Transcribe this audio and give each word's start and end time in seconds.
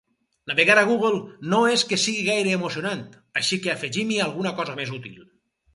Navegar 0.51 0.77
a 0.81 0.85
Google 0.91 1.19
no 1.51 1.59
és 1.73 1.83
que 1.91 2.01
sigui 2.05 2.25
gaire 2.31 2.57
emocionant, 2.61 3.07
així 3.43 3.61
que 3.67 3.77
afegim-hi 3.77 4.21
alguna 4.31 4.57
cosa 4.63 4.79
més 4.83 4.99
útil. 5.01 5.25